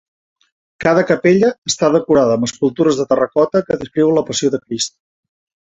Cada 0.85 1.03
capella 1.11 1.51
està 1.73 1.91
decorada 1.97 2.39
amb 2.39 2.49
escultures 2.49 2.99
de 3.03 3.07
terracota 3.13 3.65
que 3.71 3.81
descriuen 3.85 4.21
la 4.21 4.27
Passió 4.33 4.55
de 4.57 4.65
Crist. 4.67 5.01